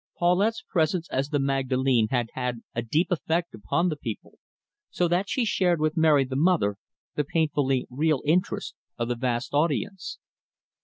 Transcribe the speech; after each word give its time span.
Paulette's 0.17 0.63
presence 0.67 1.07
as 1.11 1.29
the 1.29 1.37
Magdalene 1.37 2.07
had 2.09 2.29
had 2.33 2.61
a 2.73 2.81
deep 2.81 3.11
effect 3.11 3.53
upon 3.53 3.87
the 3.89 3.95
people, 3.95 4.39
so 4.89 5.07
that 5.07 5.29
she 5.29 5.45
shared 5.45 5.79
with 5.79 5.95
Mary 5.95 6.23
the 6.25 6.35
Mother 6.35 6.77
the 7.13 7.23
painfully 7.23 7.85
real 7.87 8.23
interest 8.25 8.73
of 8.97 9.09
the 9.09 9.15
vast 9.15 9.53
audience. 9.53 10.17